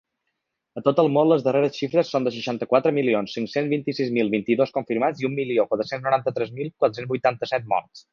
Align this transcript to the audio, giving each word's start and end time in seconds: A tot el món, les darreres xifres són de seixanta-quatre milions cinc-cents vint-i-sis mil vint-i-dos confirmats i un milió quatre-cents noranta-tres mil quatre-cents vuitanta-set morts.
A 0.79 0.81
tot 0.85 0.99
el 1.01 1.09
món, 1.17 1.27
les 1.31 1.43
darreres 1.47 1.75
xifres 1.81 2.07
són 2.13 2.25
de 2.27 2.31
seixanta-quatre 2.37 2.93
milions 2.99 3.35
cinc-cents 3.37 3.69
vint-i-sis 3.73 4.09
mil 4.15 4.33
vint-i-dos 4.37 4.73
confirmats 4.79 5.21
i 5.25 5.29
un 5.29 5.37
milió 5.41 5.67
quatre-cents 5.75 6.05
noranta-tres 6.07 6.55
mil 6.61 6.73
quatre-cents 6.73 7.13
vuitanta-set 7.13 7.69
morts. 7.75 8.03